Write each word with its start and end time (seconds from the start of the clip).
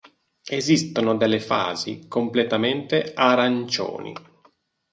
Esistono 0.49 1.15
delle 1.15 1.39
fasi 1.39 2.07
completamente 2.07 3.11
arancioni. 3.13 4.11